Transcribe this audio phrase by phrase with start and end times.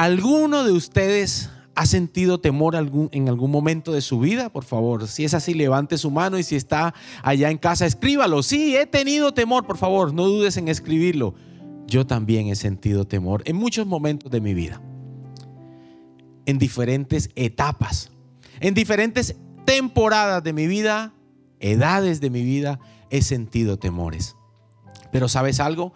[0.00, 4.48] ¿Alguno de ustedes ha sentido temor en algún momento de su vida?
[4.48, 8.42] Por favor, si es así, levante su mano y si está allá en casa, escríbalo.
[8.42, 11.34] Sí, he tenido temor, por favor, no dudes en escribirlo.
[11.86, 14.80] Yo también he sentido temor en muchos momentos de mi vida,
[16.46, 18.10] en diferentes etapas,
[18.60, 19.36] en diferentes
[19.66, 21.12] temporadas de mi vida,
[21.58, 22.80] edades de mi vida,
[23.10, 24.34] he sentido temores.
[25.12, 25.92] Pero ¿sabes algo?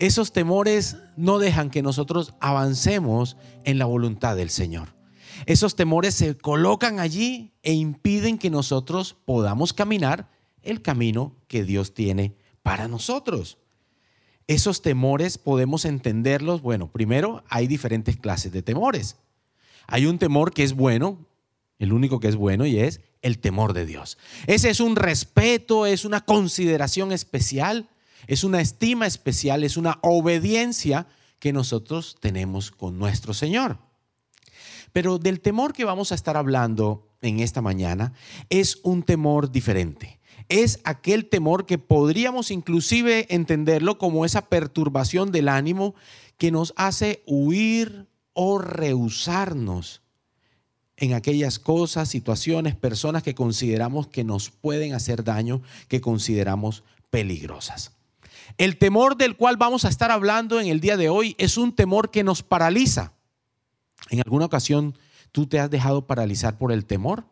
[0.00, 4.94] Esos temores no dejan que nosotros avancemos en la voluntad del Señor.
[5.46, 10.30] Esos temores se colocan allí e impiden que nosotros podamos caminar
[10.62, 13.58] el camino que Dios tiene para nosotros.
[14.46, 19.16] Esos temores podemos entenderlos, bueno, primero hay diferentes clases de temores.
[19.86, 21.26] Hay un temor que es bueno,
[21.78, 24.18] el único que es bueno y es el temor de Dios.
[24.46, 27.88] Ese es un respeto, es una consideración especial
[28.28, 31.08] es una estima especial, es una obediencia
[31.40, 33.78] que nosotros tenemos con nuestro Señor.
[34.92, 38.12] Pero del temor que vamos a estar hablando en esta mañana
[38.50, 40.20] es un temor diferente.
[40.50, 45.94] Es aquel temor que podríamos inclusive entenderlo como esa perturbación del ánimo
[46.36, 50.02] que nos hace huir o rehusarnos
[50.96, 57.97] en aquellas cosas, situaciones, personas que consideramos que nos pueden hacer daño, que consideramos peligrosas.
[58.56, 61.74] El temor del cual vamos a estar hablando en el día de hoy es un
[61.74, 63.12] temor que nos paraliza.
[64.10, 64.96] ¿En alguna ocasión
[65.32, 67.26] tú te has dejado paralizar por el temor?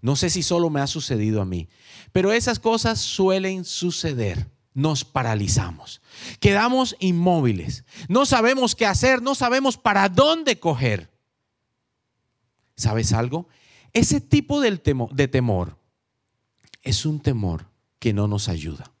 [0.00, 1.68] No sé si solo me ha sucedido a mí,
[2.12, 4.50] pero esas cosas suelen suceder.
[4.74, 6.02] Nos paralizamos,
[6.40, 11.12] quedamos inmóviles, no sabemos qué hacer, no sabemos para dónde coger.
[12.76, 13.48] ¿Sabes algo?
[13.92, 14.76] Ese tipo de
[15.28, 15.78] temor,
[16.82, 18.93] es un temor que no nos ayuda.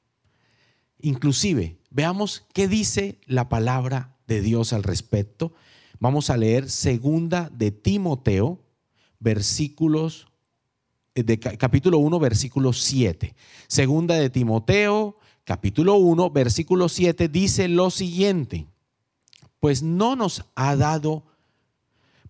[1.04, 5.52] Inclusive, veamos qué dice la palabra de Dios al respecto.
[6.00, 8.62] Vamos a leer segunda de Timoteo,
[9.20, 10.28] versículos
[11.14, 13.34] eh, de capítulo 1, versículo 7.
[13.66, 18.66] Segunda de Timoteo, capítulo 1, versículo 7 dice lo siguiente:
[19.60, 21.24] Pues no nos ha dado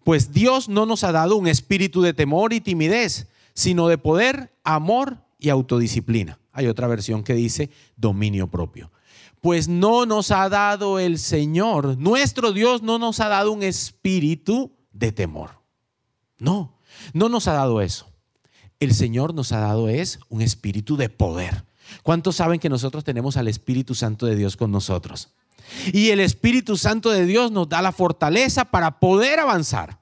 [0.03, 4.53] pues Dios no nos ha dado un espíritu de temor y timidez, sino de poder,
[4.65, 6.41] amor y autodisciplina.
[6.55, 8.91] Hay otra versión que dice dominio propio.
[9.41, 14.73] Pues no nos ha dado el Señor, nuestro Dios no nos ha dado un espíritu
[14.93, 15.61] de temor.
[16.39, 16.79] No,
[17.13, 18.11] no nos ha dado eso.
[18.81, 21.65] El Señor nos ha dado es un espíritu de poder.
[22.03, 25.35] ¿Cuántos saben que nosotros tenemos al Espíritu Santo de Dios con nosotros?
[25.93, 30.01] Y el Espíritu Santo de Dios nos da la fortaleza para poder avanzar.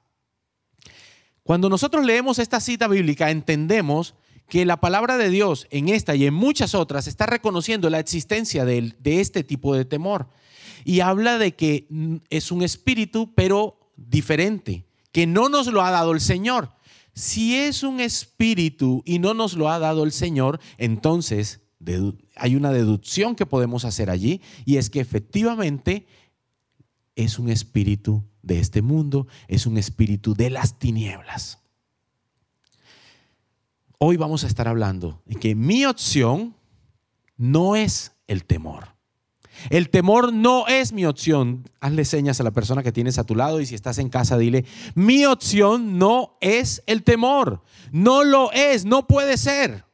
[1.43, 4.15] Cuando nosotros leemos esta cita bíblica, entendemos
[4.47, 8.65] que la palabra de Dios en esta y en muchas otras está reconociendo la existencia
[8.65, 10.29] de, este tipo de temor.
[10.85, 11.87] Y habla de que
[12.29, 16.71] es un espíritu, pero diferente, que no nos lo ha dado el Señor.
[17.13, 21.61] Si es un espíritu y no nos lo ha dado el Señor, entonces
[22.35, 26.05] hay una deducción que podemos hacer allí y es que efectivamente
[27.15, 31.62] es un espíritu de este mundo, es un espíritu de las tinieblas
[34.05, 36.57] hoy vamos a estar hablando de que mi opción
[37.37, 38.97] no es el temor.
[39.69, 41.69] El temor no es mi opción.
[41.79, 44.37] Hazle señas a la persona que tienes a tu lado y si estás en casa
[44.37, 47.63] dile, mi opción no es el temor.
[47.93, 49.85] No lo es, no puede ser.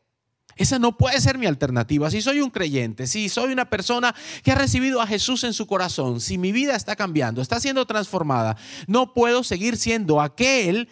[0.56, 2.10] Esa no puede ser mi alternativa.
[2.10, 5.68] Si soy un creyente, si soy una persona que ha recibido a Jesús en su
[5.68, 10.90] corazón, si mi vida está cambiando, está siendo transformada, no puedo seguir siendo aquel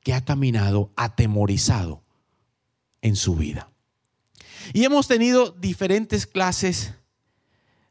[0.00, 2.05] que ha caminado atemorizado
[3.06, 3.70] en su vida.
[4.72, 6.94] Y hemos tenido diferentes clases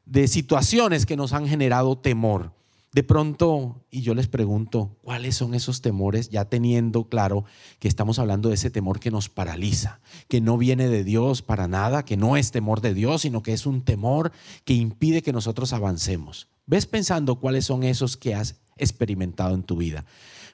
[0.06, 2.52] de situaciones que nos han generado temor.
[2.92, 6.30] De pronto, y yo les pregunto, ¿cuáles son esos temores?
[6.30, 7.46] Ya teniendo claro
[7.80, 11.68] que estamos hablando de ese temor que nos paraliza, que no viene de Dios para
[11.68, 14.34] nada, que no es temor de Dios, sino que es un temor
[14.66, 16.48] que impide que nosotros avancemos.
[16.66, 20.06] Ves pensando cuáles son esos que has experimentado en tu vida.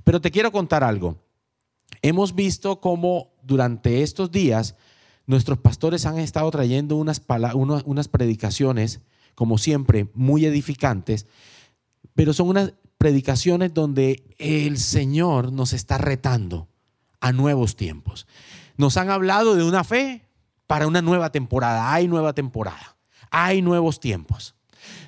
[0.04, 1.18] Pero te quiero contar algo.
[2.01, 4.75] Hemos visto cómo durante estos días
[5.27, 7.21] nuestros pastores han estado trayendo unas,
[7.86, 9.01] unas predicaciones,
[9.36, 11.27] como siempre, muy edificantes,
[12.13, 16.68] pero son unas predicaciones donde el Señor nos está retando
[17.19, 18.27] a nuevos tiempos.
[18.77, 20.27] Nos han hablado de una fe
[20.68, 21.94] para una nueva temporada.
[21.94, 22.97] Hay nueva temporada.
[23.30, 24.56] Hay nuevos tiempos.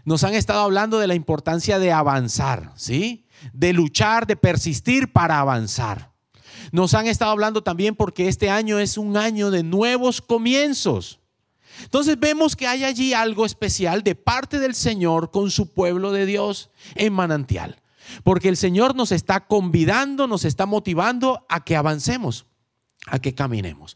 [0.06, 3.26] Nos han estado hablando de la importancia de avanzar, ¿sí?
[3.52, 6.13] De luchar, de persistir para avanzar.
[6.74, 11.20] Nos han estado hablando también porque este año es un año de nuevos comienzos.
[11.84, 16.26] Entonces vemos que hay allí algo especial de parte del Señor con su pueblo de
[16.26, 17.80] Dios en manantial.
[18.24, 22.48] Porque el Señor nos está convidando, nos está motivando a que avancemos,
[23.06, 23.96] a que caminemos.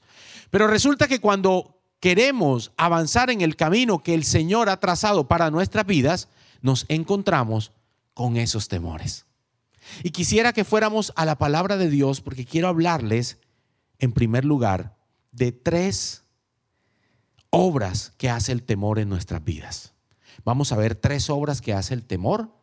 [0.52, 5.50] Pero resulta que cuando queremos avanzar en el camino que el Señor ha trazado para
[5.50, 6.30] nuestras vidas,
[6.62, 7.72] nos encontramos
[8.14, 9.27] con esos temores.
[10.04, 13.40] Y quisiera que fuéramos a la palabra de Dios porque quiero hablarles,
[14.00, 14.98] en primer lugar,
[15.32, 16.24] de tres
[17.50, 19.94] obras que hace el temor en nuestras vidas.
[20.44, 22.58] Vamos a ver tres obras que hace el temor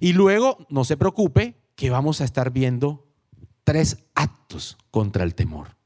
[0.00, 3.06] y luego, no se preocupe, que vamos a estar viendo
[3.64, 5.76] tres actos contra el temor.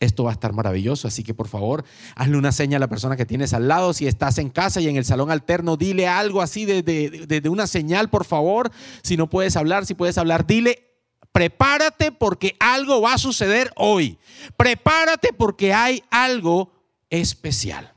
[0.00, 1.84] Esto va a estar maravilloso, así que por favor,
[2.16, 3.92] hazle una seña a la persona que tienes al lado.
[3.92, 7.66] Si estás en casa y en el salón alterno, dile algo así de, de, una
[7.66, 8.72] señal, por favor.
[9.02, 10.90] Si no puedes hablar, si puedes hablar, dile,
[11.32, 14.18] prepárate porque algo va a suceder hoy.
[14.56, 16.72] Prepárate porque hay algo
[17.10, 17.92] especial.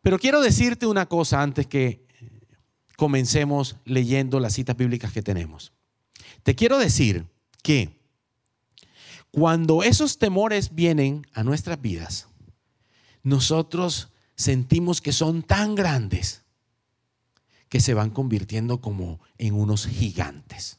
[0.00, 2.06] Pero quiero decirte una cosa antes que
[2.96, 5.72] comencemos leyendo las citas bíblicas que tenemos.
[6.44, 7.26] Te quiero decir
[7.64, 7.96] que
[9.38, 12.26] cuando esos temores vienen a nuestras vidas,
[13.22, 16.42] nosotros sentimos que son tan grandes
[17.68, 20.78] que se van convirtiendo como en unos gigantes.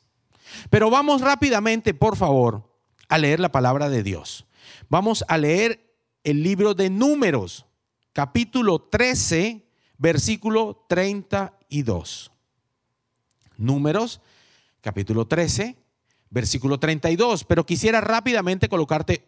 [0.71, 2.67] Pero vamos rápidamente, por favor,
[3.09, 4.47] a leer la palabra de Dios.
[4.89, 7.67] Vamos a leer el libro de Números,
[8.11, 9.67] capítulo 13,
[9.99, 12.31] versículo 32.
[13.55, 14.19] Números,
[14.81, 15.77] capítulo 13,
[16.29, 17.43] versículo 32.
[17.43, 19.27] Pero quisiera rápidamente colocarte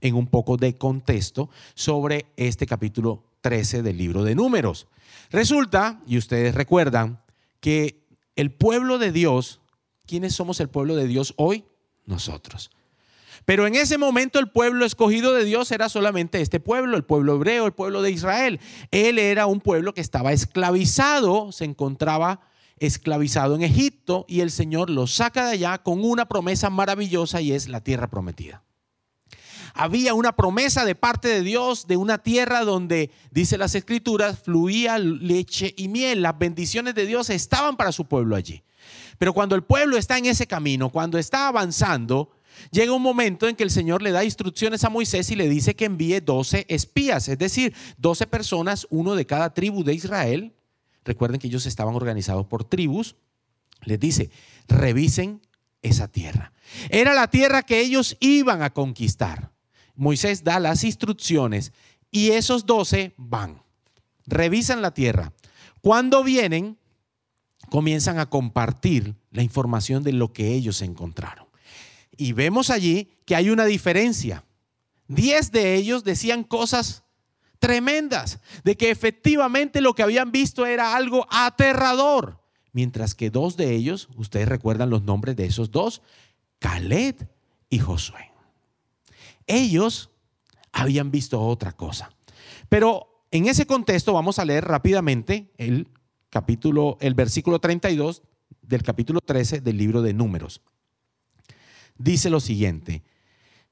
[0.00, 4.86] en un poco de contexto sobre este capítulo 13 del libro de Números.
[5.30, 7.20] Resulta, y ustedes recuerdan,
[7.60, 8.04] que
[8.36, 9.60] el pueblo de Dios,
[10.06, 11.64] ¿quiénes somos el pueblo de Dios hoy?
[12.04, 12.70] Nosotros.
[13.44, 17.36] Pero en ese momento el pueblo escogido de Dios era solamente este pueblo, el pueblo
[17.36, 18.60] hebreo, el pueblo de Israel.
[18.90, 22.40] Él era un pueblo que estaba esclavizado, se encontraba
[22.78, 27.52] esclavizado en Egipto y el Señor lo saca de allá con una promesa maravillosa y
[27.52, 28.62] es la tierra prometida.
[29.74, 34.98] Había una promesa de parte de Dios de una tierra donde, dice las escrituras, fluía
[34.98, 36.22] leche y miel.
[36.22, 38.62] Las bendiciones de Dios estaban para su pueblo allí.
[39.18, 42.30] Pero cuando el pueblo está en ese camino, cuando está avanzando,
[42.70, 45.76] Llega un momento en que el Señor le da instrucciones a Moisés y le dice
[45.76, 50.55] que envíe 12 espías, es decir, 12 personas, uno de cada tribu de Israel.
[51.06, 53.16] Recuerden que ellos estaban organizados por tribus.
[53.84, 54.30] Les dice,
[54.66, 55.40] revisen
[55.80, 56.52] esa tierra.
[56.90, 59.52] Era la tierra que ellos iban a conquistar.
[59.94, 61.72] Moisés da las instrucciones
[62.10, 63.62] y esos 12 van,
[64.26, 65.32] revisan la tierra.
[65.80, 66.76] Cuando vienen,
[67.70, 71.46] comienzan a compartir la información de lo que ellos encontraron.
[72.16, 74.44] Y vemos allí que hay una diferencia.
[75.06, 77.04] Diez de ellos decían cosas
[77.58, 82.42] tremendas, de que efectivamente lo que habían visto era algo aterrador,
[82.72, 86.02] mientras que dos de ellos, ustedes recuerdan los nombres de esos dos,
[86.58, 87.28] Caleb
[87.70, 88.30] y Josué.
[89.46, 90.10] Ellos
[90.72, 92.10] habían visto otra cosa.
[92.68, 95.88] Pero en ese contexto vamos a leer rápidamente el
[96.30, 98.22] capítulo, el versículo 32
[98.62, 100.60] del capítulo 13 del libro de Números
[101.98, 103.02] dice lo siguiente.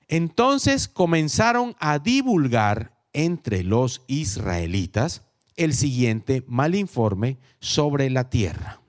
[0.09, 5.23] Entonces comenzaron a divulgar entre los israelitas
[5.57, 8.81] el siguiente mal informe sobre la tierra.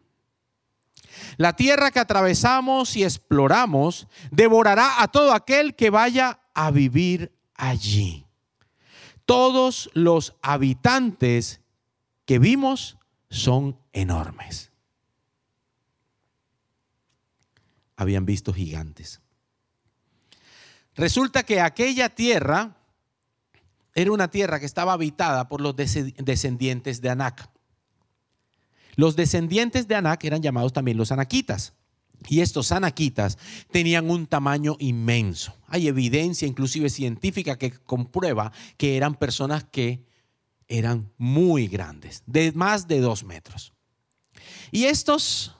[1.38, 8.26] La tierra que atravesamos y exploramos devorará a todo aquel que vaya a vivir allí.
[9.26, 11.61] Todos los habitantes
[12.26, 12.97] que vimos
[13.30, 14.71] son enormes.
[17.95, 19.21] Habían visto gigantes.
[20.95, 22.76] Resulta que aquella tierra
[23.95, 27.49] era una tierra que estaba habitada por los descendientes de Anac.
[28.95, 31.73] Los descendientes de Anac eran llamados también los anaquitas.
[32.28, 33.37] Y estos anaquitas
[33.71, 35.56] tenían un tamaño inmenso.
[35.68, 40.06] Hay evidencia inclusive científica que comprueba que eran personas que
[40.68, 43.73] eran muy grandes, de más de dos metros.
[44.71, 45.56] Y estos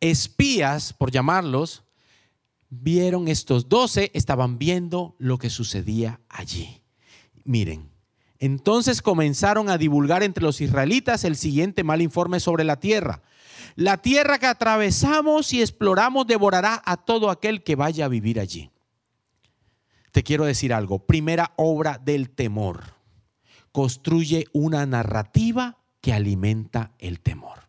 [0.00, 1.84] espías, por llamarlos,
[2.68, 6.79] vieron estos doce, estaban viendo lo que sucedía allí.
[7.50, 7.90] Miren,
[8.38, 13.22] entonces comenzaron a divulgar entre los israelitas el siguiente mal informe sobre la tierra.
[13.74, 18.70] La tierra que atravesamos y exploramos devorará a todo aquel que vaya a vivir allí.
[20.12, 21.00] Te quiero decir algo.
[21.06, 22.94] Primera obra del temor.
[23.72, 27.68] Construye una narrativa que alimenta el temor.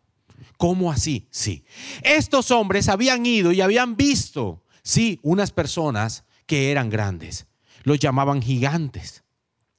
[0.58, 1.26] ¿Cómo así?
[1.32, 1.64] Sí.
[2.02, 7.46] Estos hombres habían ido y habían visto Sí, unas personas que eran grandes.
[7.82, 9.24] Los llamaban gigantes.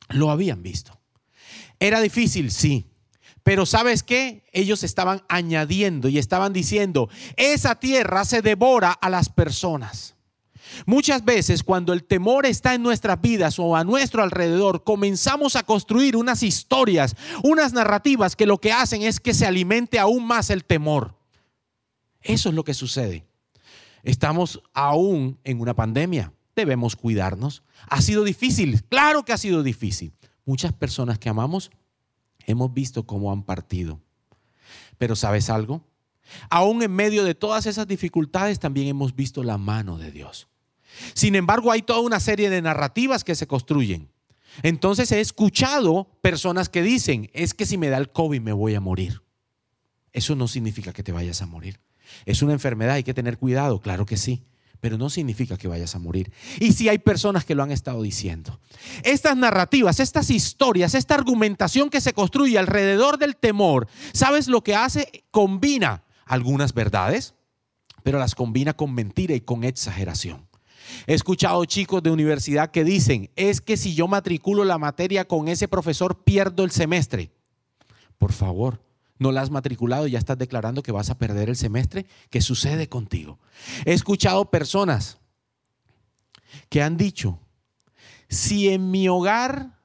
[0.09, 0.99] Lo habían visto.
[1.79, 2.87] Era difícil, sí.
[3.43, 4.45] Pero sabes qué?
[4.53, 10.15] Ellos estaban añadiendo y estaban diciendo, esa tierra se devora a las personas.
[10.85, 15.63] Muchas veces cuando el temor está en nuestras vidas o a nuestro alrededor, comenzamos a
[15.63, 20.49] construir unas historias, unas narrativas que lo que hacen es que se alimente aún más
[20.49, 21.15] el temor.
[22.21, 23.25] Eso es lo que sucede.
[24.03, 26.33] Estamos aún en una pandemia.
[26.55, 27.63] Debemos cuidarnos.
[27.87, 30.13] Ha sido difícil, claro que ha sido difícil.
[30.45, 31.71] Muchas personas que amamos
[32.45, 34.01] hemos visto cómo han partido.
[34.97, 35.85] Pero ¿sabes algo?
[36.49, 40.47] Aún en medio de todas esas dificultades también hemos visto la mano de Dios.
[41.13, 44.11] Sin embargo, hay toda una serie de narrativas que se construyen.
[44.61, 48.75] Entonces he escuchado personas que dicen, es que si me da el COVID me voy
[48.75, 49.23] a morir.
[50.11, 51.79] Eso no significa que te vayas a morir.
[52.25, 54.43] Es una enfermedad, hay que tener cuidado, claro que sí,
[54.83, 56.29] pero no significa que vayas a morir.
[56.59, 58.59] Y si hay personas que lo han estado diciendo.
[59.03, 64.75] Estas narrativas, estas historias, esta argumentación que se construye alrededor del temor, ¿sabes lo que
[64.75, 65.23] hace?
[65.31, 67.33] Combina algunas verdades,
[68.03, 70.49] pero las combina con mentira y con exageración.
[71.07, 75.47] He escuchado chicos de universidad que dicen, es que si yo matriculo la materia con
[75.47, 77.31] ese profesor, pierdo el semestre.
[78.17, 78.81] Por favor,
[79.19, 82.05] no la has matriculado y ya estás declarando que vas a perder el semestre.
[82.29, 83.39] ¿Qué sucede contigo?
[83.85, 85.19] He escuchado personas
[86.69, 87.39] que han dicho,
[88.29, 89.79] si en mi hogar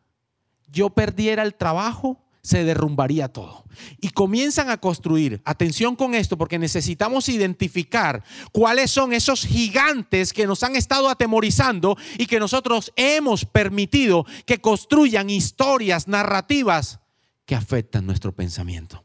[0.70, 3.64] yo perdiera el trabajo, se derrumbaría todo.
[4.00, 10.46] Y comienzan a construir, atención con esto, porque necesitamos identificar cuáles son esos gigantes que
[10.46, 17.00] nos han estado atemorizando y que nosotros hemos permitido que construyan historias, narrativas
[17.44, 19.04] que afectan nuestro pensamiento.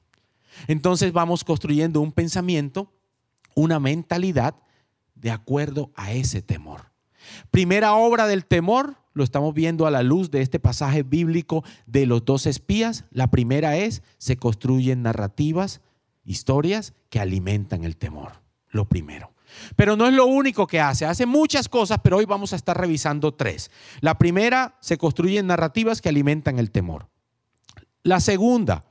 [0.67, 2.91] Entonces vamos construyendo un pensamiento,
[3.55, 4.55] una mentalidad
[5.15, 6.91] de acuerdo a ese temor.
[7.51, 12.05] Primera obra del temor, lo estamos viendo a la luz de este pasaje bíblico de
[12.05, 13.05] los dos espías.
[13.11, 15.81] La primera es, se construyen narrativas,
[16.25, 18.41] historias que alimentan el temor.
[18.69, 19.31] Lo primero.
[19.75, 22.77] Pero no es lo único que hace, hace muchas cosas, pero hoy vamos a estar
[22.77, 23.69] revisando tres.
[24.01, 27.07] La primera, se construyen narrativas que alimentan el temor.
[28.01, 28.85] La segunda,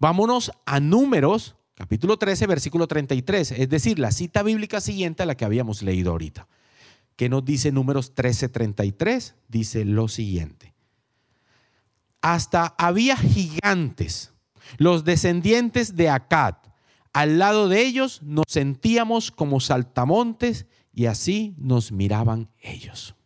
[0.00, 5.36] Vámonos a números, capítulo 13, versículo 33, es decir, la cita bíblica siguiente a la
[5.36, 6.46] que habíamos leído ahorita.
[7.16, 9.34] ¿Qué nos dice números 13, 33?
[9.48, 10.72] Dice lo siguiente.
[12.20, 14.32] Hasta había gigantes,
[14.76, 16.54] los descendientes de Acad.
[17.12, 23.16] Al lado de ellos nos sentíamos como saltamontes y así nos miraban ellos.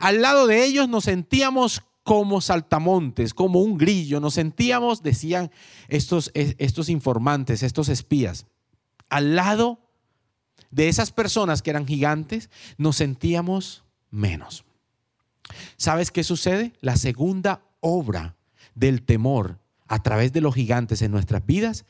[0.00, 4.20] Al lado de ellos nos sentíamos como saltamontes, como un grillo.
[4.20, 5.50] Nos sentíamos, decían
[5.88, 8.46] estos, estos informantes, estos espías,
[9.10, 9.80] al lado
[10.70, 12.48] de esas personas que eran gigantes,
[12.78, 13.82] nos sentíamos
[14.12, 14.64] menos.
[15.76, 16.74] ¿Sabes qué sucede?
[16.80, 18.36] La segunda obra
[18.76, 19.58] del temor
[19.88, 21.86] a través de los gigantes en nuestras vidas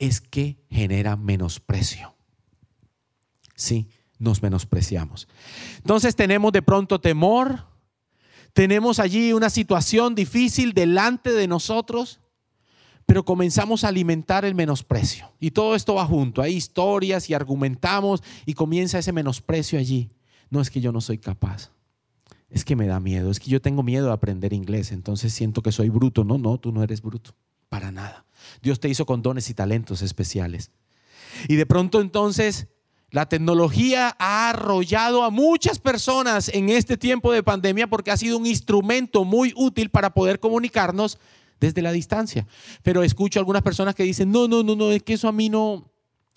[0.00, 2.16] es que genera menosprecio.
[3.54, 3.88] Sí,
[4.18, 5.28] nos menospreciamos.
[5.76, 7.71] Entonces tenemos de pronto temor,
[8.52, 12.20] tenemos allí una situación difícil delante de nosotros,
[13.06, 15.32] pero comenzamos a alimentar el menosprecio.
[15.40, 16.42] Y todo esto va junto.
[16.42, 20.10] Hay historias y argumentamos y comienza ese menosprecio allí.
[20.50, 21.70] No es que yo no soy capaz.
[22.50, 23.30] Es que me da miedo.
[23.30, 24.92] Es que yo tengo miedo de aprender inglés.
[24.92, 26.22] Entonces siento que soy bruto.
[26.24, 27.34] No, no, tú no eres bruto.
[27.70, 28.26] Para nada.
[28.62, 30.70] Dios te hizo con dones y talentos especiales.
[31.48, 32.68] Y de pronto entonces
[33.12, 38.38] la tecnología ha arrollado a muchas personas en este tiempo de pandemia porque ha sido
[38.38, 41.18] un instrumento muy útil para poder comunicarnos
[41.60, 42.46] desde la distancia.
[42.82, 45.50] Pero escucho algunas personas que dicen, no, no, no, no, es que eso a mí
[45.50, 45.92] no,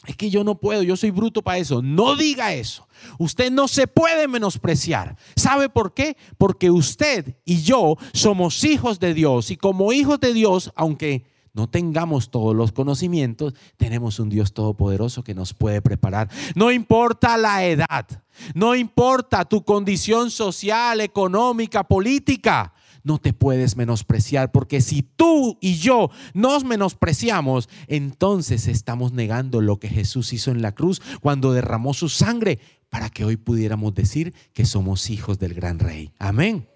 [0.06, 1.82] es que yo no puedo, yo soy bruto para eso.
[1.82, 2.90] No diga eso.
[3.20, 5.16] Usted no se puede menospreciar.
[5.38, 6.18] ¿Sabe por qué?
[6.38, 11.70] Porque usted y yo somos hijos de Dios y como hijos de Dios, aunque no
[11.70, 16.30] tengamos todos los conocimientos, tenemos un Dios todopoderoso que nos puede preparar.
[16.54, 18.06] No importa la edad,
[18.54, 25.76] no importa tu condición social, económica, política, no te puedes menospreciar, porque si tú y
[25.78, 31.94] yo nos menospreciamos, entonces estamos negando lo que Jesús hizo en la cruz cuando derramó
[31.94, 32.60] su sangre
[32.90, 36.12] para que hoy pudiéramos decir que somos hijos del gran rey.
[36.20, 36.68] Amén.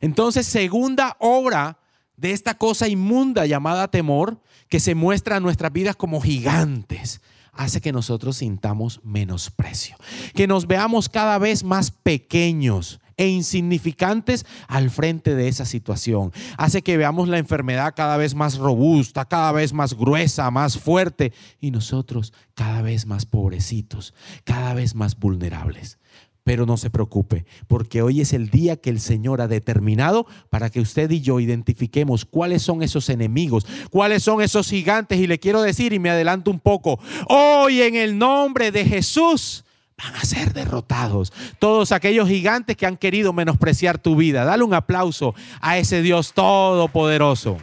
[0.00, 1.78] Entonces, segunda obra
[2.16, 7.20] de esta cosa inmunda llamada temor que se muestra en nuestras vidas como gigantes,
[7.52, 9.96] hace que nosotros sintamos menosprecio,
[10.34, 16.32] que nos veamos cada vez más pequeños e insignificantes al frente de esa situación.
[16.58, 21.32] Hace que veamos la enfermedad cada vez más robusta, cada vez más gruesa, más fuerte
[21.60, 25.98] y nosotros cada vez más pobrecitos, cada vez más vulnerables.
[26.46, 30.70] Pero no se preocupe, porque hoy es el día que el Señor ha determinado para
[30.70, 35.18] que usted y yo identifiquemos cuáles son esos enemigos, cuáles son esos gigantes.
[35.18, 39.64] Y le quiero decir, y me adelanto un poco, hoy en el nombre de Jesús
[39.98, 41.32] van a ser derrotados.
[41.58, 44.44] Todos aquellos gigantes que han querido menospreciar tu vida.
[44.44, 47.56] Dale un aplauso a ese Dios todopoderoso.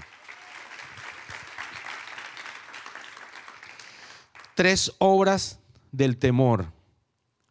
[4.55, 5.61] Tres obras
[5.93, 6.65] del temor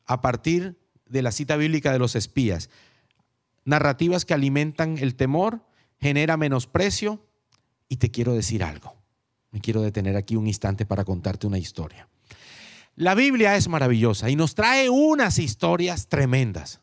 [0.04, 0.81] a partir
[1.12, 2.70] de la cita bíblica de los espías.
[3.64, 5.60] Narrativas que alimentan el temor,
[6.00, 7.24] genera menosprecio
[7.88, 8.96] y te quiero decir algo.
[9.50, 12.08] Me quiero detener aquí un instante para contarte una historia.
[12.96, 16.80] La Biblia es maravillosa y nos trae unas historias tremendas.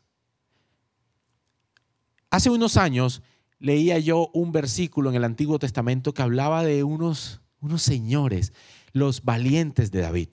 [2.30, 3.22] Hace unos años
[3.58, 8.52] leía yo un versículo en el Antiguo Testamento que hablaba de unos, unos señores,
[8.92, 10.28] los valientes de David.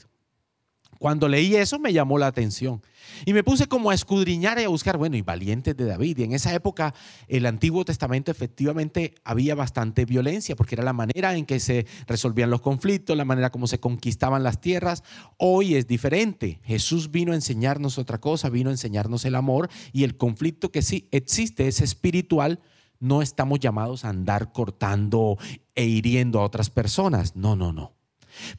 [0.99, 2.81] Cuando leí eso me llamó la atención
[3.25, 6.17] y me puse como a escudriñar y a buscar, bueno, y valientes de David.
[6.19, 6.93] Y en esa época
[7.27, 12.49] el Antiguo Testamento efectivamente había bastante violencia porque era la manera en que se resolvían
[12.49, 15.03] los conflictos, la manera como se conquistaban las tierras.
[15.37, 16.59] Hoy es diferente.
[16.63, 20.81] Jesús vino a enseñarnos otra cosa, vino a enseñarnos el amor y el conflicto que
[20.81, 22.59] sí existe es espiritual.
[22.99, 25.37] No estamos llamados a andar cortando
[25.75, 27.35] e hiriendo a otras personas.
[27.35, 27.93] No, no, no.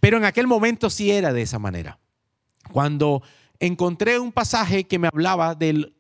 [0.01, 1.99] Pero en aquel momento sí era de esa manera.
[2.73, 3.23] Cuando
[3.59, 5.95] encontré un pasaje que me hablaba del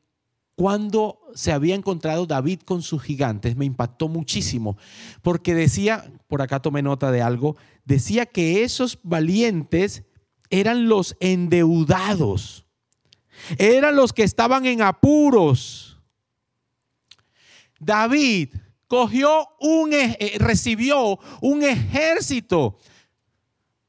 [0.58, 4.76] cuando se había encontrado David con sus gigantes, me impactó muchísimo,
[5.22, 10.02] porque decía, por acá tomé nota de algo, decía que esos valientes
[10.50, 12.66] eran los endeudados,
[13.56, 16.00] eran los que estaban en apuros.
[17.78, 18.48] David
[18.88, 22.78] cogió un, eh, recibió un ejército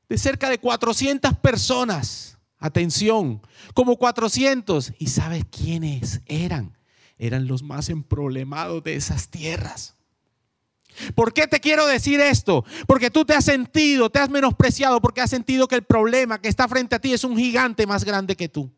[0.08, 2.29] de cerca de 400 personas
[2.60, 3.42] Atención,
[3.74, 4.94] como 400.
[5.00, 6.78] ¿Y sabes quiénes eran?
[7.18, 9.96] Eran los más emproblemados de esas tierras.
[11.16, 12.66] ¿Por qué te quiero decir esto?
[12.88, 16.50] Porque tú te has sentido, te has menospreciado, porque has sentido que el problema que
[16.50, 18.72] está frente a ti es un gigante más grande que tú.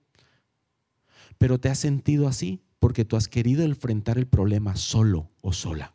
[1.38, 5.93] Pero te has sentido así porque tú has querido enfrentar el problema solo o sola.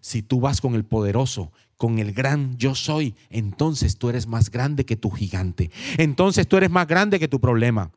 [0.00, 4.50] Si tú vas con el poderoso, con el gran yo soy, entonces tú eres más
[4.50, 5.70] grande que tu gigante.
[5.96, 7.90] Entonces tú eres más grande que tu problema.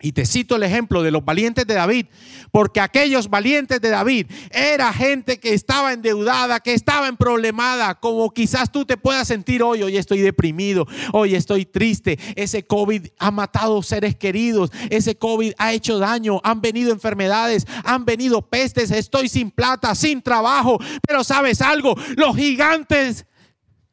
[0.00, 2.06] Y te cito el ejemplo de los valientes de David,
[2.52, 8.30] porque aquellos valientes de David era gente que estaba endeudada, que estaba en problemada, como
[8.30, 13.30] quizás tú te puedas sentir hoy, hoy estoy deprimido, hoy estoy triste, ese COVID ha
[13.32, 19.28] matado seres queridos, ese COVID ha hecho daño, han venido enfermedades, han venido pestes, estoy
[19.28, 23.26] sin plata, sin trabajo, pero sabes algo, los gigantes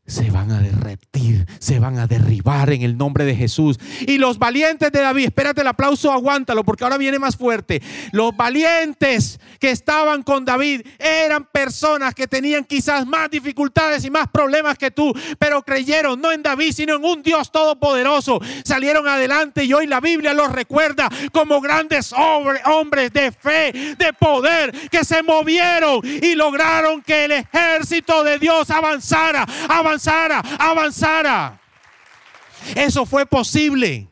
[0.08, 3.80] se van a derretir, se van a derribar en el nombre de Jesús.
[4.02, 7.82] Y los valientes de David, espérate el aplauso, aguántalo, porque ahora viene más fuerte.
[8.12, 14.28] Los valientes que estaban con David eran personas que tenían quizás más dificultades y más
[14.28, 18.40] problemas que tú, pero creyeron no en David, sino en un Dios todopoderoso.
[18.64, 24.72] Salieron adelante y hoy la Biblia los recuerda como grandes hombres de fe, de poder,
[24.90, 31.62] que se movieron y lograron que el ejército de Dios avanzara, avanzara avanzara, avanzara.
[32.76, 34.10] Eso fue posible.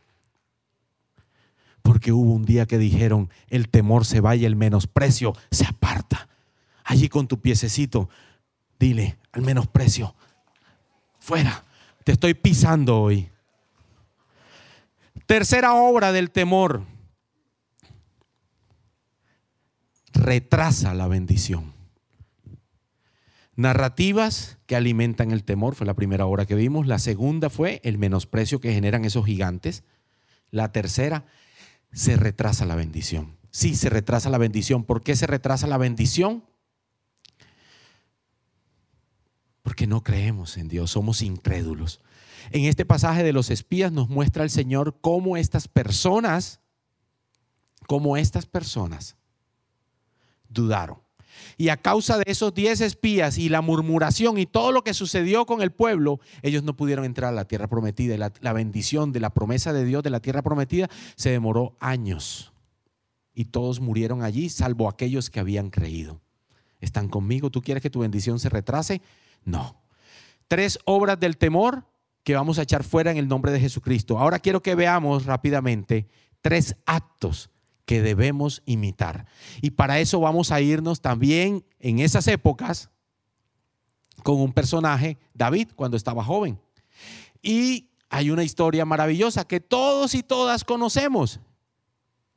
[1.81, 6.29] Porque hubo un día que dijeron, el temor se va y el menosprecio se aparta.
[6.85, 8.09] Allí con tu piececito,
[8.79, 10.15] dile al menosprecio,
[11.19, 11.63] fuera,
[12.03, 13.29] te estoy pisando hoy.
[15.25, 16.83] Tercera obra del temor,
[20.13, 21.73] retrasa la bendición.
[23.55, 26.87] Narrativas que alimentan el temor, fue la primera obra que vimos.
[26.87, 29.83] La segunda fue el menosprecio que generan esos gigantes.
[30.49, 31.25] La tercera,
[31.91, 33.37] se retrasa la bendición.
[33.51, 34.83] Sí, se retrasa la bendición.
[34.83, 36.43] ¿Por qué se retrasa la bendición?
[39.61, 42.01] Porque no creemos en Dios, somos incrédulos.
[42.51, 46.59] En este pasaje de los espías nos muestra el Señor cómo estas personas,
[47.87, 49.15] cómo estas personas
[50.49, 51.02] dudaron.
[51.57, 55.45] Y a causa de esos diez espías y la murmuración y todo lo que sucedió
[55.45, 58.17] con el pueblo, ellos no pudieron entrar a la tierra prometida.
[58.17, 62.53] La, la bendición de la promesa de Dios de la tierra prometida se demoró años.
[63.33, 66.21] Y todos murieron allí, salvo aquellos que habían creído.
[66.79, 67.49] ¿Están conmigo?
[67.49, 69.01] ¿Tú quieres que tu bendición se retrase?
[69.45, 69.81] No.
[70.47, 71.85] Tres obras del temor
[72.23, 74.19] que vamos a echar fuera en el nombre de Jesucristo.
[74.19, 76.07] Ahora quiero que veamos rápidamente
[76.41, 77.49] tres actos
[77.85, 79.25] que debemos imitar.
[79.61, 82.89] Y para eso vamos a irnos también en esas épocas
[84.23, 86.59] con un personaje, David, cuando estaba joven.
[87.41, 91.39] Y hay una historia maravillosa que todos y todas conocemos.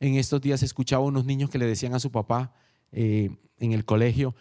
[0.01, 2.53] En estos días escuchaba unos niños que le decían a su papá
[2.93, 4.35] eh, en el colegio,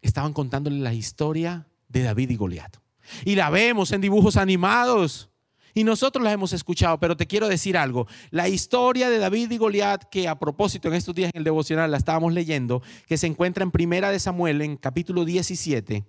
[0.00, 2.76] estaban contándole la historia de David y Goliat.
[3.24, 5.30] Y la vemos en dibujos animados.
[5.74, 8.06] Y nosotros la hemos escuchado, pero te quiero decir algo.
[8.30, 11.90] La historia de David y Goliat, que a propósito en estos días en el devocional
[11.90, 16.04] la estábamos leyendo, que se encuentra en Primera de Samuel, en capítulo 17,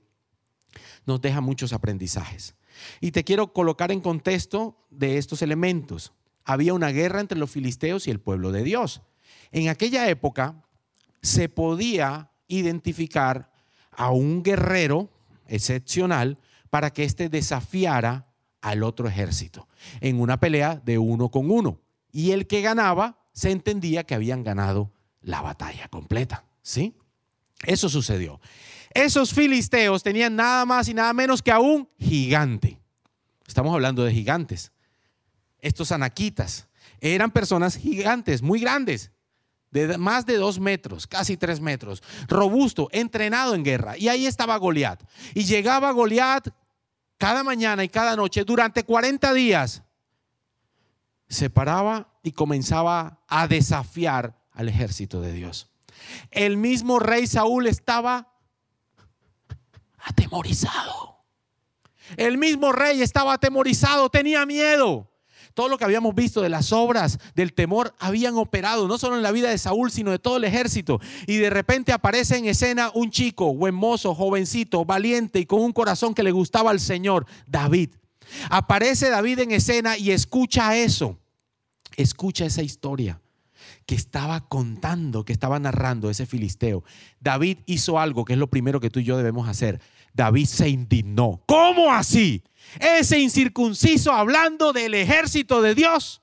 [1.07, 2.55] nos deja muchos aprendizajes.
[3.01, 6.13] Y te quiero colocar en contexto de estos elementos.
[6.43, 9.01] Había una guerra entre los filisteos y el pueblo de Dios.
[9.51, 10.63] En aquella época
[11.23, 13.51] se podía identificar
[13.91, 15.09] a un guerrero
[15.47, 16.37] excepcional
[16.69, 18.27] para que éste desafiara
[18.65, 19.67] al otro ejército
[20.01, 21.79] en una pelea de uno con uno.
[22.11, 26.45] Y el que ganaba se entendía que habían ganado la batalla completa.
[26.63, 26.97] ¿Sí?
[27.63, 28.41] Eso sucedió.
[28.91, 32.79] Esos filisteos tenían nada más y nada menos que a un gigante.
[33.45, 34.71] Estamos hablando de gigantes.
[35.59, 36.67] Estos anaquitas
[37.01, 39.11] eran personas gigantes, muy grandes,
[39.69, 43.95] de más de dos metros, casi tres metros, robusto, entrenado en guerra.
[43.95, 45.03] Y ahí estaba Goliat.
[45.35, 46.47] Y llegaba Goliat
[47.17, 49.83] cada mañana y cada noche durante 40 días,
[51.27, 55.71] se paraba y comenzaba a desafiar al ejército de Dios.
[56.31, 58.33] El mismo rey Saúl estaba
[59.97, 61.25] atemorizado.
[62.17, 65.11] El mismo rey estaba atemorizado, tenía miedo.
[65.55, 69.23] Todo lo que habíamos visto de las obras del temor habían operado, no solo en
[69.23, 70.99] la vida de Saúl, sino de todo el ejército.
[71.27, 75.71] Y de repente aparece en escena un chico, buen mozo, jovencito, valiente y con un
[75.71, 77.91] corazón que le gustaba al Señor, David.
[78.49, 81.17] Aparece David en escena y escucha eso.
[81.95, 83.21] Escucha esa historia
[83.85, 86.83] que estaba contando, que estaba narrando ese filisteo.
[87.21, 89.79] David hizo algo que es lo primero que tú y yo debemos hacer.
[90.15, 91.43] David se indignó.
[91.45, 92.43] ¿Cómo así?
[92.79, 96.21] Ese incircunciso hablando del ejército de Dios.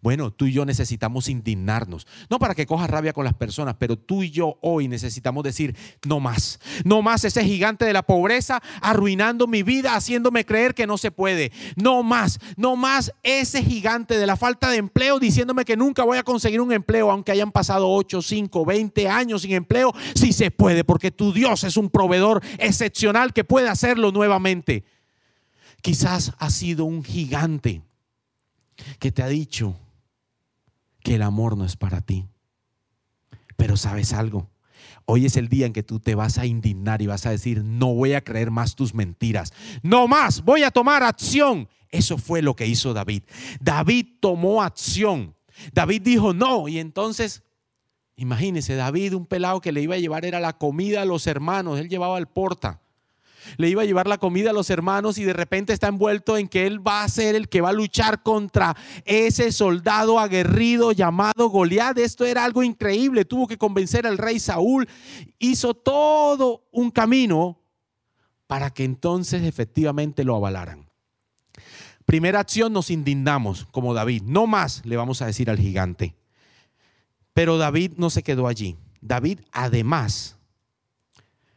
[0.00, 3.96] Bueno, tú y yo necesitamos indignarnos, no para que cojas rabia con las personas, pero
[3.96, 8.62] tú y yo hoy necesitamos decir, no más, no más ese gigante de la pobreza
[8.80, 14.18] arruinando mi vida, haciéndome creer que no se puede, no más, no más ese gigante
[14.18, 17.52] de la falta de empleo diciéndome que nunca voy a conseguir un empleo, aunque hayan
[17.52, 21.90] pasado 8, 5, 20 años sin empleo, sí se puede, porque tu Dios es un
[21.90, 24.84] proveedor excepcional que puede hacerlo nuevamente.
[25.80, 27.82] Quizás ha sido un gigante
[28.98, 29.76] que te ha dicho,
[31.02, 32.28] que el amor no es para ti.
[33.56, 34.50] Pero sabes algo,
[35.04, 37.62] hoy es el día en que tú te vas a indignar y vas a decir,
[37.62, 41.68] no voy a creer más tus mentiras, no más, voy a tomar acción.
[41.88, 43.22] Eso fue lo que hizo David.
[43.60, 45.34] David tomó acción.
[45.72, 47.42] David dijo, no, y entonces
[48.14, 51.80] Imagínese, David, un pelado que le iba a llevar era la comida a los hermanos,
[51.80, 52.81] él llevaba el porta
[53.56, 56.48] le iba a llevar la comida a los hermanos y de repente está envuelto en
[56.48, 61.48] que él va a ser el que va a luchar contra ese soldado aguerrido llamado
[61.48, 61.98] Goliat.
[61.98, 64.88] Esto era algo increíble, tuvo que convencer al rey Saúl,
[65.38, 67.58] hizo todo un camino
[68.46, 70.90] para que entonces efectivamente lo avalaran.
[72.04, 74.22] Primera acción, nos indignamos como David.
[74.24, 76.14] No más le vamos a decir al gigante.
[77.32, 78.76] Pero David no se quedó allí.
[79.00, 80.36] David además,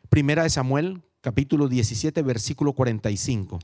[0.10, 3.58] primera de Samuel capítulo 17, versículo 45.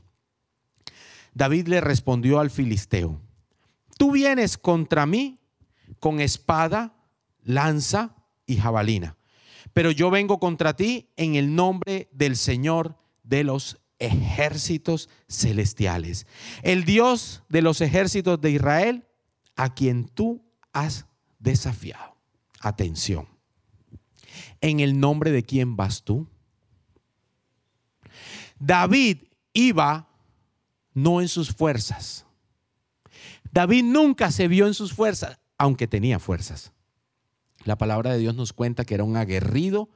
[1.32, 3.20] David le respondió al filisteo,
[3.96, 5.38] tú vienes contra mí
[6.00, 6.92] con espada,
[7.44, 9.16] lanza y jabalina,
[9.72, 16.26] pero yo vengo contra ti en el nombre del Señor de los ejércitos celestiales,
[16.64, 19.06] el Dios de los ejércitos de Israel,
[19.54, 21.06] a quien tú has
[21.38, 22.16] desafiado.
[22.58, 23.28] Atención.
[24.60, 26.26] ¿En el nombre de quién vas tú?
[28.64, 29.18] David
[29.54, 30.08] iba
[30.94, 32.26] no en sus fuerzas.
[33.50, 36.70] David nunca se vio en sus fuerzas, aunque tenía fuerzas.
[37.64, 39.90] La palabra de Dios nos cuenta que era un aguerrido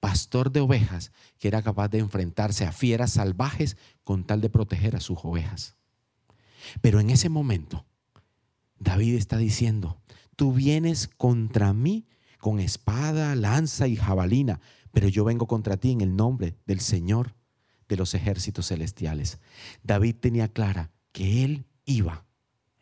[0.00, 4.96] pastor de ovejas que era capaz de enfrentarse a fieras salvajes con tal de proteger
[4.96, 5.76] a sus ovejas.
[6.80, 7.84] Pero en ese momento,
[8.78, 10.00] David está diciendo,
[10.34, 12.06] tú vienes contra mí
[12.38, 14.60] con espada, lanza y jabalina,
[14.92, 17.34] pero yo vengo contra ti en el nombre del Señor
[17.88, 19.38] de los ejércitos celestiales.
[19.82, 22.26] David tenía clara que él iba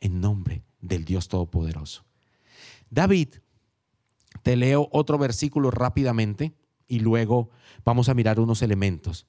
[0.00, 2.04] en nombre del Dios Todopoderoso.
[2.90, 3.28] David,
[4.42, 6.54] te leo otro versículo rápidamente
[6.86, 7.50] y luego
[7.84, 9.26] vamos a mirar unos elementos.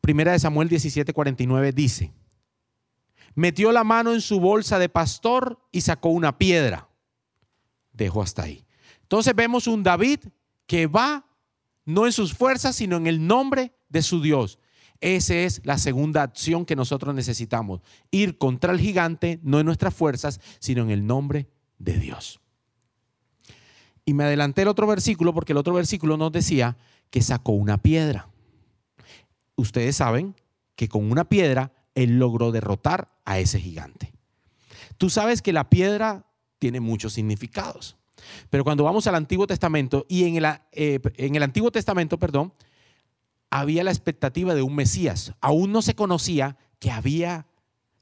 [0.00, 2.12] Primera de Samuel 17:49 dice,
[3.34, 6.88] metió la mano en su bolsa de pastor y sacó una piedra.
[7.92, 8.66] Dejó hasta ahí.
[9.02, 10.20] Entonces vemos un David
[10.66, 11.26] que va
[11.84, 14.58] no en sus fuerzas, sino en el nombre de su Dios.
[15.00, 17.80] Esa es la segunda acción que nosotros necesitamos.
[18.10, 22.40] Ir contra el gigante, no en nuestras fuerzas, sino en el nombre de Dios.
[24.04, 26.76] Y me adelanté el otro versículo porque el otro versículo nos decía
[27.10, 28.28] que sacó una piedra.
[29.56, 30.34] Ustedes saben
[30.76, 34.12] que con una piedra él logró derrotar a ese gigante.
[34.98, 36.26] Tú sabes que la piedra
[36.58, 37.96] tiene muchos significados.
[38.50, 42.52] Pero cuando vamos al Antiguo Testamento, y en el, eh, en el Antiguo Testamento, perdón,
[43.50, 45.34] había la expectativa de un Mesías.
[45.40, 47.46] Aún no se conocía que había,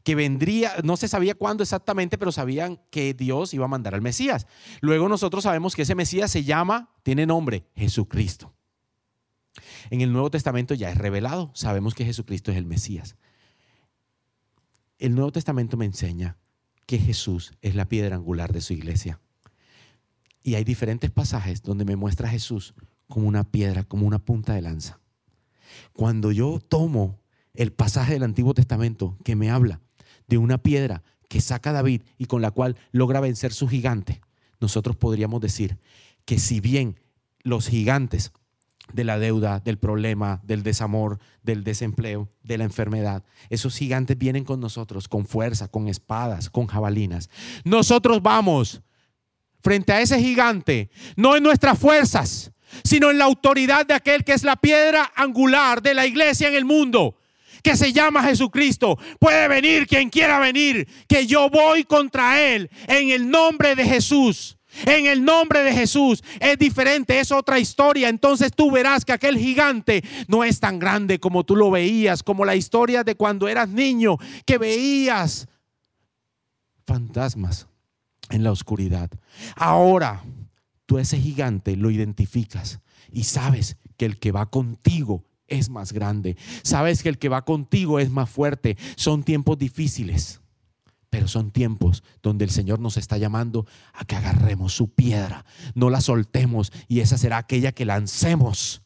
[0.05, 4.03] que vendría, no se sabía cuándo exactamente, pero sabían que Dios iba a mandar al
[4.03, 4.47] Mesías.
[4.81, 8.55] Luego nosotros sabemos que ese Mesías se llama, tiene nombre, Jesucristo.
[9.91, 13.17] En el Nuevo Testamento ya es revelado, sabemos que Jesucristo es el Mesías.
[14.99, 16.37] El Nuevo Testamento me enseña
[16.87, 19.21] que Jesús es la piedra angular de su iglesia.
[20.49, 22.73] Y hay diferentes pasajes donde me muestra a Jesús
[23.07, 24.99] como una piedra, como una punta de lanza.
[25.93, 27.21] Cuando yo tomo
[27.53, 29.83] el pasaje del Antiguo Testamento que me habla
[30.27, 34.23] de una piedra que saca David y con la cual logra vencer su gigante,
[34.59, 35.77] nosotros podríamos decir
[36.25, 36.99] que si bien
[37.43, 38.33] los gigantes
[38.91, 43.23] de la deuda, del problema, del desamor, del desempleo, de la enfermedad.
[43.51, 47.29] Esos gigantes vienen con nosotros, con fuerza, con espadas, con jabalinas.
[47.65, 48.81] Nosotros vamos
[49.63, 52.53] frente a ese gigante, no en nuestras fuerzas,
[52.85, 56.55] sino en la autoridad de aquel que es la piedra angular de la iglesia en
[56.55, 57.17] el mundo,
[57.63, 58.99] que se llama Jesucristo.
[59.19, 64.57] Puede venir quien quiera venir, que yo voy contra él en el nombre de Jesús.
[64.85, 68.09] En el nombre de Jesús es diferente, es otra historia.
[68.09, 72.45] Entonces tú verás que aquel gigante no es tan grande como tú lo veías, como
[72.45, 75.49] la historia de cuando eras niño, que veías
[76.87, 77.67] fantasmas
[78.31, 79.11] en la oscuridad.
[79.57, 80.25] Ahora
[80.87, 82.81] tú ese gigante lo identificas
[83.13, 86.37] y sabes que el que va contigo es más grande.
[86.63, 88.77] Sabes que el que va contigo es más fuerte.
[88.97, 90.41] Son tiempos difíciles.
[91.11, 95.89] Pero son tiempos donde el Señor nos está llamando a que agarremos su piedra, no
[95.89, 98.83] la soltemos y esa será aquella que lancemos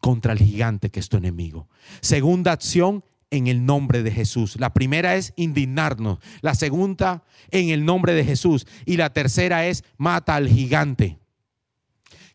[0.00, 1.66] contra el gigante que es tu enemigo.
[2.02, 4.56] Segunda acción en el nombre de Jesús.
[4.58, 9.84] La primera es indignarnos, la segunda en el nombre de Jesús y la tercera es
[9.96, 11.18] mata al gigante.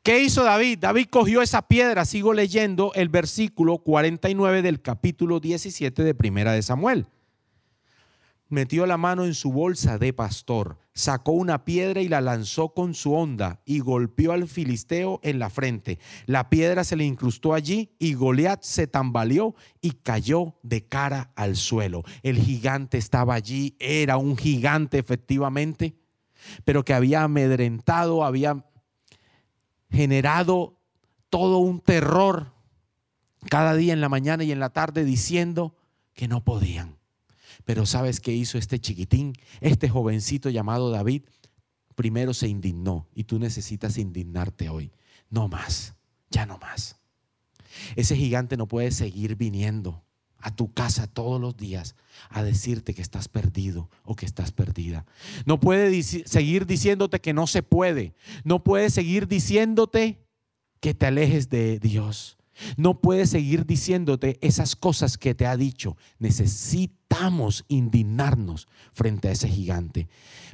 [0.04, 0.80] ¿Qué hizo David?
[0.80, 6.62] David cogió esa piedra, sigo leyendo el versículo 49 del capítulo 17 de Primera de
[6.62, 7.08] Samuel
[8.50, 12.94] metió la mano en su bolsa de pastor, sacó una piedra y la lanzó con
[12.94, 16.00] su onda y golpeó al filisteo en la frente.
[16.26, 21.56] La piedra se le incrustó allí y Goliat se tambaleó y cayó de cara al
[21.56, 22.04] suelo.
[22.24, 25.96] El gigante estaba allí, era un gigante efectivamente,
[26.64, 28.66] pero que había amedrentado, había
[29.90, 30.80] generado
[31.30, 32.54] todo un terror
[33.50, 35.76] cada día en la mañana y en la tarde diciendo
[36.14, 36.98] que no podían
[37.66, 41.24] pero ¿sabes qué hizo este chiquitín, este jovencito llamado David?
[41.96, 44.92] Primero se indignó y tú necesitas indignarte hoy.
[45.30, 45.96] No más,
[46.30, 46.98] ya no más.
[47.96, 50.04] Ese gigante no puede seguir viniendo
[50.38, 51.96] a tu casa todos los días
[52.30, 55.06] a decirte que estás perdido o que estás perdida.
[55.46, 58.14] No puede seguir diciéndote que no se puede.
[58.44, 60.24] No puede seguir diciéndote
[60.82, 62.38] que te alejes de Dios.
[62.78, 65.98] No puede seguir diciéndote esas cosas que te ha dicho.
[66.20, 70.08] Necesitamos indignarnos frente a ese gigante.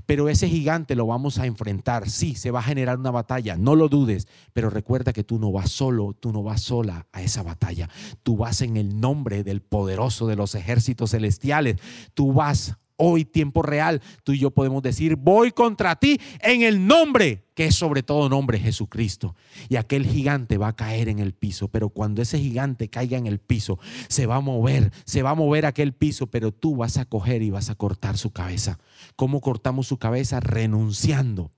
[0.06, 2.10] Pero ese gigante lo vamos a enfrentar.
[2.10, 4.28] Sí, se va a generar una batalla, no lo dudes.
[4.54, 7.90] Pero recuerda que tú no vas solo, tú no vas sola a esa batalla.
[8.24, 11.78] Tú vas en el nombre del poderoso de los ejércitos celestiales.
[12.14, 16.86] Tú vas hoy, tiempo real, tú y yo podemos decir, voy contra ti en el
[16.86, 19.36] nombre, que es sobre todo nombre, Jesucristo.
[19.70, 23.26] Y aquel gigante va a caer en el piso, pero cuando ese gigante caiga en
[23.26, 26.98] el piso, se va a mover, se va a mover aquel piso, pero tú vas
[26.98, 28.80] a coger y vas a cortar su cabeza.
[29.16, 30.40] ¿Cómo cortamos su cabeza?
[30.40, 31.52] Renunciando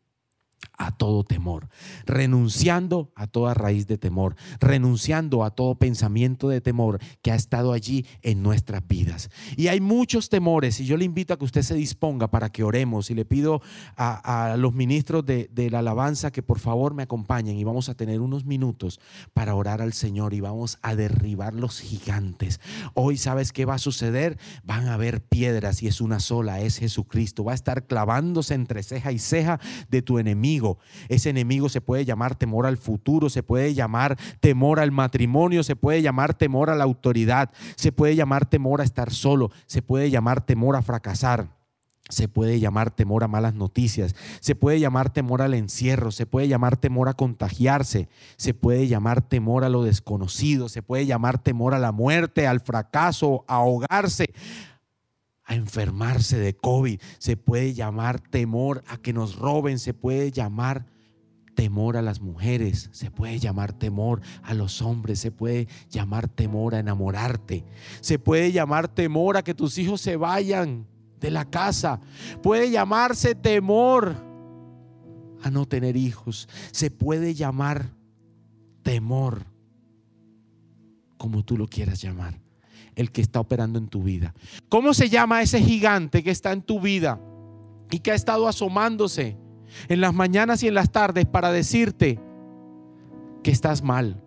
[0.77, 1.69] a todo temor,
[2.05, 7.73] renunciando a toda raíz de temor, renunciando a todo pensamiento de temor que ha estado
[7.73, 9.29] allí en nuestras vidas.
[9.55, 12.63] Y hay muchos temores y yo le invito a que usted se disponga para que
[12.63, 13.61] oremos y le pido
[13.95, 17.95] a, los ministros de, de la alabanza que por favor me acompañen y vamos a
[17.95, 18.99] tener unos minutos
[19.33, 22.59] para orar al Señor y vamos a derribar los gigantes.
[22.93, 26.77] Hoy sabes qué va a suceder, van a haber piedras y es una sola, es
[26.77, 30.19] Jesucristo, va a estar clavándose entre ceja y ceja de tu
[31.09, 35.75] ese enemigo se puede llamar temor al futuro, se puede llamar temor al matrimonio, se
[35.75, 40.09] puede llamar temor a la autoridad, se puede llamar temor a estar solo, se puede
[40.09, 41.63] llamar temor a fracasar.
[42.09, 46.49] Se puede llamar temor a malas noticias, se puede llamar temor al encierro, se puede
[46.49, 51.73] llamar temor a contagiarse, se puede llamar temor a lo desconocido, se puede llamar temor
[51.73, 54.33] a la muerte, al fracaso, a ahogarse,
[55.45, 60.85] a enfermarse de COVID, se puede llamar temor a que nos roben, se puede llamar
[61.53, 66.75] temor a las mujeres, se puede llamar temor a los hombres, se puede llamar temor
[66.75, 67.65] a enamorarte,
[68.01, 70.87] se puede llamar temor a que tus hijos se vayan
[71.19, 71.99] de la casa,
[72.41, 74.15] puede llamarse temor
[75.41, 77.95] a no tener hijos, se puede llamar
[78.81, 79.45] temor,
[81.17, 82.41] como tú lo quieras llamar,
[82.95, 84.33] el que está operando en tu vida.
[84.69, 87.19] ¿Cómo se llama ese gigante que está en tu vida
[87.91, 89.37] y que ha estado asomándose?
[89.87, 92.19] en las mañanas y en las tardes para decirte
[93.43, 94.21] que estás mal.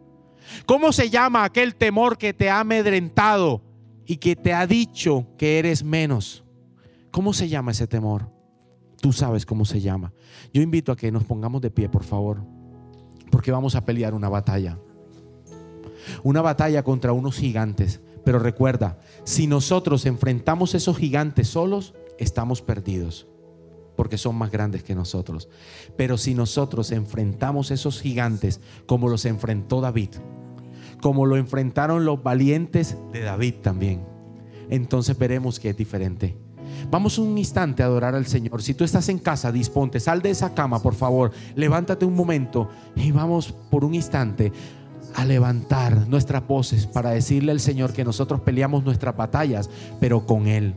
[0.65, 3.63] ¿Cómo se llama aquel temor que te ha amedrentado
[4.05, 6.45] y que te ha dicho que eres menos?
[7.11, 8.31] ¿Cómo se llama ese temor?
[9.01, 10.13] Tú sabes cómo se llama.
[10.53, 12.45] Yo invito a que nos pongamos de pie, por favor,
[13.31, 14.79] porque vamos a pelear una batalla.
[16.23, 18.01] Una batalla contra unos gigantes.
[18.27, 23.29] Pero recuerda, si nosotros enfrentamos esos gigantes solos, estamos perdidos
[23.95, 25.49] porque son más grandes que nosotros.
[25.97, 30.09] Pero si nosotros enfrentamos esos gigantes como los enfrentó David,
[31.01, 34.05] como lo enfrentaron los valientes de David también,
[34.71, 36.37] entonces veremos que es diferente.
[36.91, 38.61] Vamos un instante a adorar al Señor.
[38.61, 42.71] Si tú estás en casa, disponte, sal de esa cama, por favor, levántate un momento
[42.97, 44.53] y vamos por un instante
[45.17, 50.47] a levantar nuestras voces para decirle al Señor que nosotros peleamos nuestras batallas, pero con
[50.47, 50.77] Él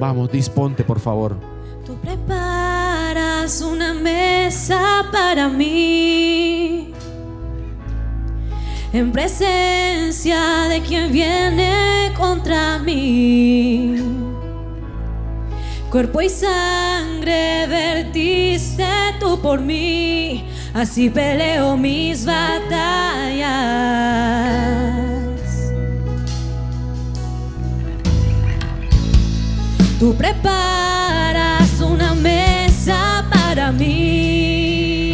[0.00, 1.36] Vamos, disponte, por favor.
[1.84, 6.94] Tú preparas una mesa para mí.
[8.94, 14.29] En presencia de quien viene contra mí.
[15.90, 18.86] Cuerpo y sangre vertiste
[19.18, 20.44] tú por mí.
[20.72, 23.50] Así peleo mis batallas.
[29.98, 35.10] Tú preparas una mesa para mí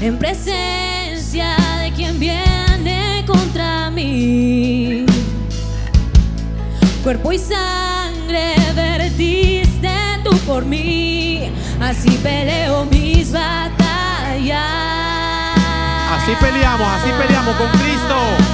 [0.00, 5.06] en presencia de quien viene contra mí.
[7.04, 7.81] Cuerpo y sangre
[10.46, 11.50] por mí,
[11.80, 14.60] así peleo mis batallas.
[16.12, 18.51] Así peleamos, así peleamos con Cristo.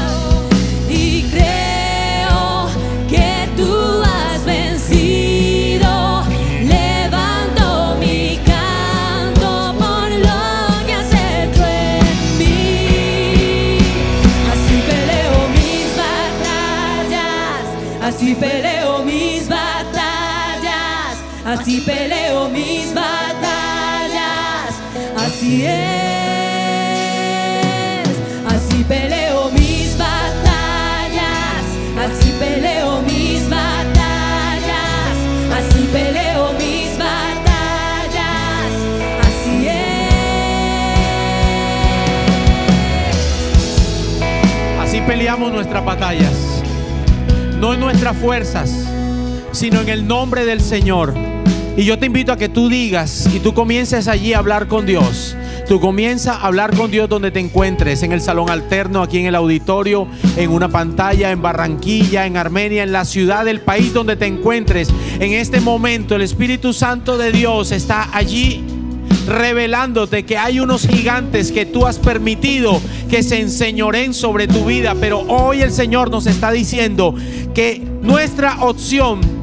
[21.88, 24.74] Peleo mis batallas,
[25.16, 25.72] así es,
[28.46, 31.64] así peleo mis batallas,
[32.04, 35.16] así peleo mis batallas,
[35.56, 38.70] así peleo mis batallas,
[39.22, 40.08] así es.
[44.82, 46.34] Así peleamos nuestras batallas.
[47.58, 48.70] No en nuestras fuerzas,
[49.52, 51.27] sino en el nombre del Señor.
[51.78, 54.84] Y yo te invito a que tú digas y tú comiences allí a hablar con
[54.84, 55.36] Dios.
[55.68, 59.26] Tú comienza a hablar con Dios donde te encuentres, en el salón alterno, aquí en
[59.26, 64.16] el auditorio, en una pantalla, en Barranquilla, en Armenia, en la ciudad del país donde
[64.16, 64.88] te encuentres.
[65.20, 68.64] En este momento el Espíritu Santo de Dios está allí
[69.28, 74.96] revelándote que hay unos gigantes que tú has permitido que se enseñoren sobre tu vida.
[75.00, 77.14] Pero hoy el Señor nos está diciendo
[77.54, 79.37] que nuestra opción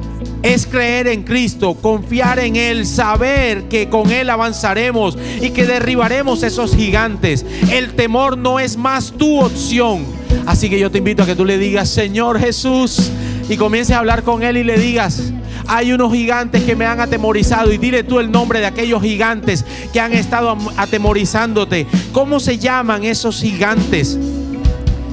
[0.45, 6.43] es creer en Cristo, confiar en Él, saber que con Él avanzaremos y que derribaremos
[6.43, 7.43] esos gigantes.
[7.71, 10.05] El temor no es más tu opción.
[10.45, 13.09] Así que yo te invito a que tú le digas, Señor Jesús,
[13.49, 15.33] y comiences a hablar con Él y le digas,
[15.67, 19.65] hay unos gigantes que me han atemorizado y dile tú el nombre de aquellos gigantes
[19.91, 21.87] que han estado atemorizándote.
[22.11, 24.19] ¿Cómo se llaman esos gigantes?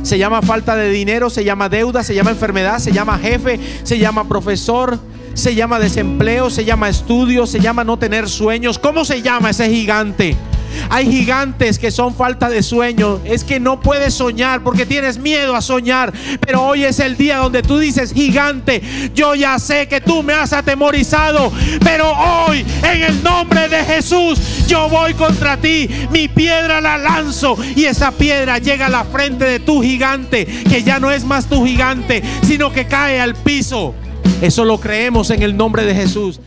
[0.03, 3.99] Se llama falta de dinero, se llama deuda, se llama enfermedad, se llama jefe, se
[3.99, 4.99] llama profesor,
[5.35, 8.79] se llama desempleo, se llama estudio, se llama no tener sueños.
[8.79, 10.37] ¿Cómo se llama ese gigante?
[10.91, 13.21] Hay gigantes que son falta de sueño.
[13.25, 16.13] Es que no puedes soñar porque tienes miedo a soñar.
[16.41, 18.83] Pero hoy es el día donde tú dices, gigante,
[19.15, 21.53] yo ya sé que tú me has atemorizado.
[21.85, 25.89] Pero hoy, en el nombre de Jesús, yo voy contra ti.
[26.11, 30.83] Mi piedra la lanzo y esa piedra llega a la frente de tu gigante, que
[30.83, 33.95] ya no es más tu gigante, sino que cae al piso.
[34.43, 36.41] Eso lo creemos en el nombre de Jesús.